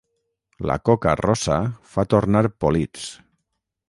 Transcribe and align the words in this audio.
La 0.69 0.77
coca 0.89 1.13
rossa 1.19 1.57
fa 1.91 2.05
tornar 2.15 2.43
polits. 2.65 3.05